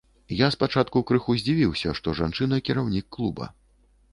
[0.37, 3.53] Я спачатку крыху здзівіўся, што жанчына кіраўнік клуба.